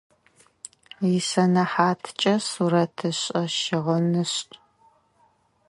Исэнэхьаткӏэ 1.17 2.33
сурэтышӏэ-щыгъынышӏ. 2.49 4.47